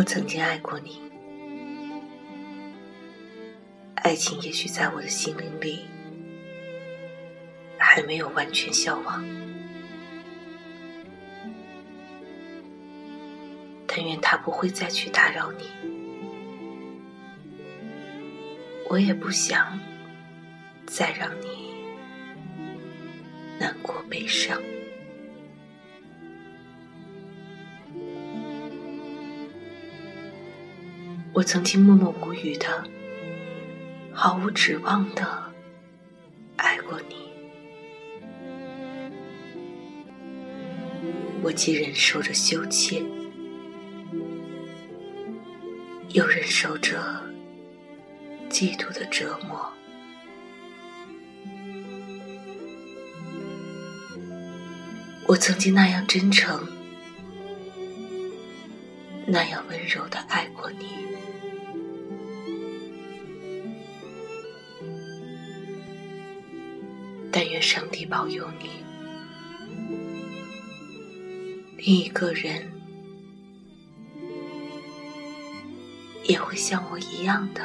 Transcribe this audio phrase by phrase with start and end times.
[0.00, 0.98] 我曾经爱过你，
[3.96, 5.84] 爱情也许在我的心灵里
[7.76, 9.22] 还没有完全消亡，
[13.86, 15.66] 但愿他不会再去打扰你，
[18.88, 19.78] 我也不想
[20.86, 21.74] 再让你
[23.58, 24.58] 难过悲伤。
[31.32, 32.84] 我曾经默默无语的、
[34.12, 35.52] 毫无指望的
[36.56, 37.14] 爱过你，
[41.42, 43.02] 我既忍受着羞怯，
[46.08, 47.00] 又忍受着
[48.50, 49.72] 嫉妒的折磨。
[55.28, 56.66] 我曾经那样真诚、
[59.26, 61.09] 那样温柔的爱过你。
[67.32, 68.68] 但愿上帝保佑你，
[71.76, 72.72] 另一个人
[76.24, 77.62] 也会像我一样的。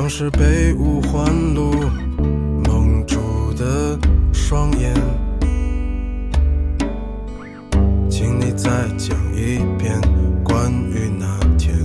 [0.00, 1.72] 像是被五环路
[2.64, 3.98] 蒙住的
[4.32, 4.94] 双眼。
[8.08, 10.00] 请你再讲一遍
[10.44, 11.76] 关于那天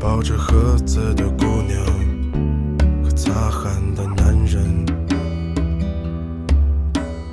[0.00, 1.84] 抱着盒子的姑娘
[3.04, 4.86] 和擦汗的男人。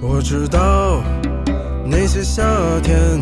[0.02, 1.02] 我知道。
[1.86, 2.44] 那些夏
[2.82, 3.22] 天，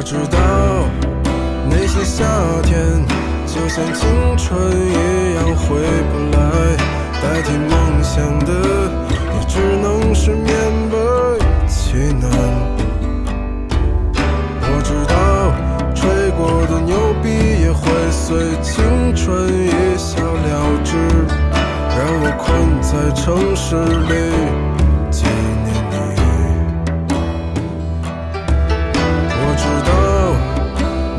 [0.00, 0.38] 我知道
[1.68, 2.24] 那些夏
[2.62, 3.04] 天
[3.44, 4.08] 就像青
[4.38, 4.58] 春
[4.88, 5.76] 一样回
[6.08, 6.40] 不来，
[7.20, 8.16] 代替梦想
[8.46, 8.50] 的
[9.34, 10.48] 也只能是勉